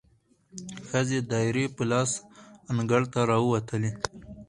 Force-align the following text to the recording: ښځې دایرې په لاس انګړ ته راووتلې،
ښځې 0.87 1.19
دایرې 1.31 1.65
په 1.75 1.83
لاس 1.91 2.11
انګړ 2.71 3.01
ته 3.13 3.19
راووتلې، 3.29 3.91